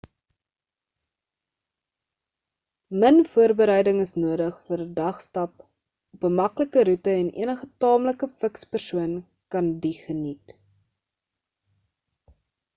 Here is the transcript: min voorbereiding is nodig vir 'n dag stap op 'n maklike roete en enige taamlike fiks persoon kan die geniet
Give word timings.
min 3.03 3.19
voorbereiding 3.33 3.99
is 4.05 4.13
nodig 4.23 4.57
vir 4.69 4.83
'n 4.85 4.87
dag 4.99 5.19
stap 5.25 5.65
op 6.17 6.25
'n 6.31 6.35
maklike 6.39 6.85
roete 6.89 7.15
en 7.17 7.29
enige 7.45 7.71
taamlike 7.87 8.31
fiks 8.41 8.67
persoon 8.77 9.15
kan 9.57 9.71
die 9.85 9.93
geniet 9.99 10.57